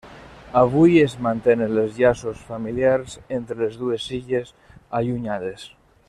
[0.61, 4.55] Avui es mantenen els llaços familiars entre les dues illes
[5.01, 5.67] allunyades.